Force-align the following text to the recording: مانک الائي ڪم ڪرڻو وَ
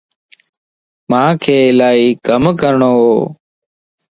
مانک 1.09 1.43
الائي 1.67 2.05
ڪم 2.25 2.43
ڪرڻو 2.61 2.91
وَ 3.01 3.05